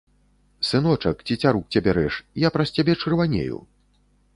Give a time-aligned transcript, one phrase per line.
[0.69, 2.13] Сыночак, цецярук цябе рэж,
[2.49, 3.67] я праз цябе чырванею.